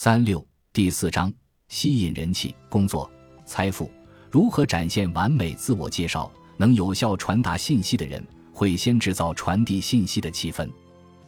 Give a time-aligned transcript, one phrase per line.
[0.00, 1.28] 三六第四章：
[1.66, 3.10] 吸引人气、工作、
[3.44, 3.90] 财富。
[4.30, 6.30] 如何展现完美自我介绍？
[6.56, 10.70] 能有效传达信息的人，会先制造传递信息的气氛。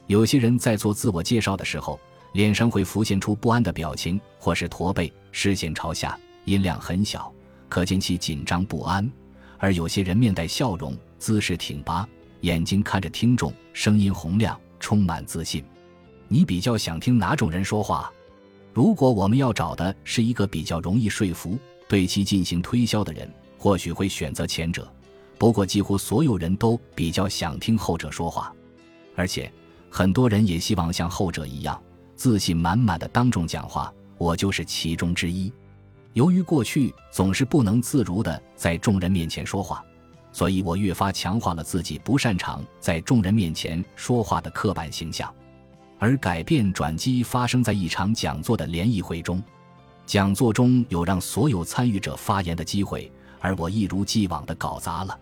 [0.07, 1.99] 有些人在做自我介绍的时候，
[2.35, 7.35] 脸上会浮现出不安的表情，或是驼背、视线朝下、音量很小，
[7.69, 9.05] 可见其紧张不安；
[9.59, 12.09] 而有些人面带笑容，姿势挺拔，
[12.43, 15.65] 眼睛看着听众，声音洪亮，充满自信。
[16.29, 18.09] 你比较想听哪种人说话？
[18.81, 24.91] 如果我们要找的是一个比较容易说服、对其进行推销的人，或许会选择前者。
[25.37, 28.51] 不过，几乎所有人都比较想听后者说话，
[29.15, 29.53] 而且
[29.91, 31.79] 很多人也希望像后者一样
[32.17, 33.93] 自信满满的当众讲话。
[34.17, 35.53] 我就是其中之一。
[36.15, 39.85] 由于过去总是不能自如的在众人面前说话，
[40.33, 45.31] 所以我越发强化了自己不擅长在众人面前说话的刻板形象。
[46.01, 49.41] 而改变转机发生在一场讲座的联谊会中，
[50.07, 53.09] 讲座中有让所有参与者发言的机会。
[53.39, 55.19] 而我一如既往的搞砸了。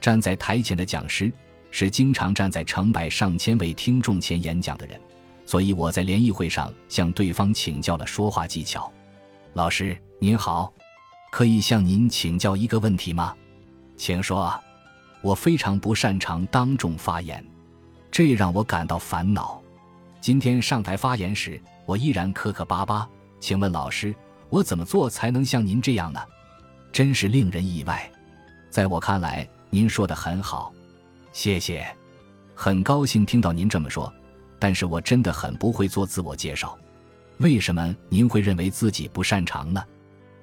[0.00, 1.32] 站在台前的讲师
[1.70, 5.00] 是经常站在成百上千位听众前演讲的人，
[5.46, 8.90] 所以我在联谊会上向对方请教了说话技巧。
[9.52, 10.72] 老师您好，
[11.30, 13.32] 可以向您请教一个问题吗？
[13.96, 14.52] 请说。
[15.20, 17.46] 我非常不擅长当众发言，
[18.10, 19.61] 这让我感到烦恼。
[20.22, 23.08] 今天上台发言时，我依然磕磕巴巴。
[23.40, 24.14] 请问老师，
[24.50, 26.20] 我怎么做才能像您这样呢？
[26.92, 28.08] 真是令人意外，
[28.70, 30.72] 在我看来，您说的很好，
[31.32, 31.84] 谢谢，
[32.54, 34.10] 很高兴听到您这么说。
[34.60, 36.78] 但是我真的很不会做自我介绍，
[37.38, 39.84] 为什么您会认为自己不擅长呢？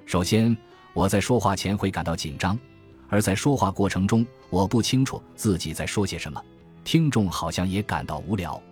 [0.04, 0.54] 首先，
[0.92, 2.58] 我在说话前会感到紧张，
[3.08, 6.44] 而在说话过程中，我不清楚自己在说些什么，
[6.84, 8.62] 听众好像也感到无聊。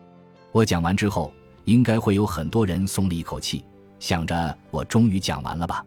[0.53, 1.33] 我讲完之后，
[1.65, 3.65] 应该会有很多人松了一口气，
[3.99, 5.85] 想着我终于讲完了吧？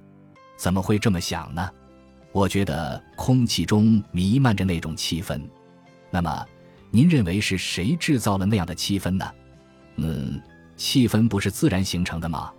[0.57, 1.69] 怎么会这么想呢？
[2.31, 5.41] 我觉得空气中弥漫着那种气氛，
[6.09, 6.45] 那么，
[6.89, 9.29] 您认为是谁制造了那样的气氛呢？
[9.97, 10.41] 嗯，
[10.77, 12.53] 气氛不是自然形成的吗？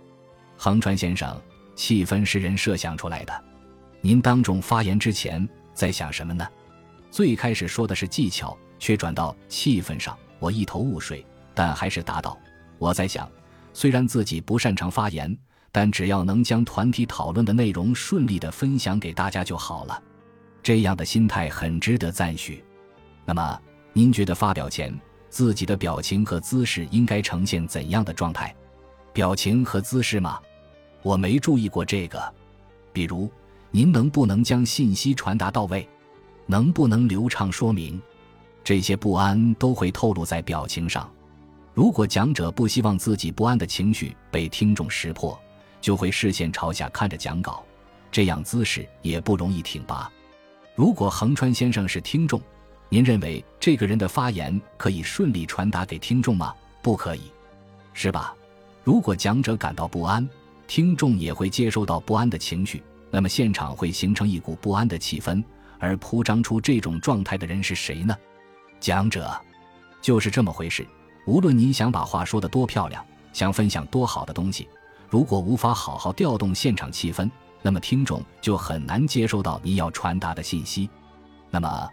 [0.57, 1.41] 横川先生，
[1.75, 3.43] 气氛是人设想出来的。
[4.01, 6.47] 您当众发言之前在想什么呢？
[7.09, 12.37] 最开始说的是技巧，却转到气氛上，我一头雾水，但还是答道：
[12.77, 13.29] 我在想，
[13.73, 15.37] 虽然自己不擅长发言。
[15.75, 20.03] 但只要能将团体讨论的内容顺利的分享给大家就好了，
[20.61, 22.63] 这样的心态很值得赞许。
[23.25, 23.59] 那么，
[23.91, 24.95] 您觉得发表前
[25.31, 28.55] 自己的表情和姿势应该呈现怎样的状态？
[29.13, 30.39] 表情和姿势吗？
[31.01, 32.21] 我没注意过这个。
[32.93, 33.27] 比如，
[33.71, 35.89] 您能不能将信息传达到位？
[36.45, 37.99] 能不能流畅说明？
[38.63, 41.11] 这些不安都会透露在表情上。
[41.73, 45.39] 如果讲者不希望自己不安的情绪被听众识破，
[45.81, 47.63] 就会视线朝下看着讲稿，
[48.11, 50.09] 这样姿势也不容易挺拔。
[50.75, 52.39] 如果横川先生是听众，
[52.89, 56.53] 您认为这个人的发言可以顺利传达给听众吗？
[56.83, 57.31] 不可以，
[57.93, 58.35] 是吧？
[58.83, 60.27] 如果讲者感到不安，
[60.67, 65.43] 听众也会接收到不安的情绪，那么现场会形成一股不安的气氛。
[65.79, 68.15] 而铺张出这种状态的人是谁呢？
[68.79, 69.35] 讲者，
[70.01, 70.85] 就是这么回事。
[71.25, 74.67] 无论你想把话说得多漂亮，想分享多好的东西。
[75.09, 77.29] 如果无法好好调动现场气氛，
[77.61, 80.89] 那么听众就很难接收到你要传达的信息。
[81.49, 81.89] 那么，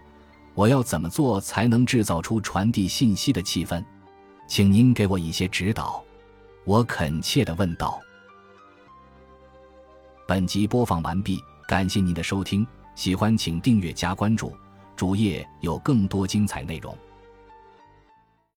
[0.55, 3.85] 我要怎么做才能制造出传递信息的气氛？
[4.49, 6.03] 请您给我一些指导。
[6.65, 8.01] 我恳切地问道。
[10.27, 11.39] 本集播放完毕，
[11.69, 14.53] 感谢您的收听，喜欢请订阅加关注，
[14.97, 16.97] 主页有更多精彩内容。